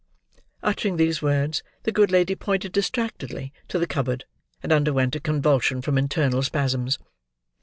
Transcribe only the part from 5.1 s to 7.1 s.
a convulsion from internal spasms.